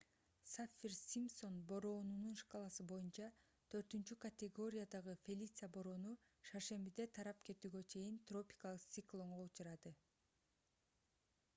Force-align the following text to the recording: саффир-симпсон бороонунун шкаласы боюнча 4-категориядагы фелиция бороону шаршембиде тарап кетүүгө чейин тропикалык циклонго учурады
саффир-симпсон 0.51 1.57
бороонунун 1.71 2.39
шкаласы 2.41 2.85
боюнча 2.91 3.27
4-категориядагы 3.75 5.15
фелиция 5.27 5.69
бороону 5.77 6.15
шаршембиде 6.53 7.07
тарап 7.19 7.45
кетүүгө 7.51 7.85
чейин 7.97 8.17
тропикалык 8.33 8.89
циклонго 8.97 9.45
учурады 9.51 9.95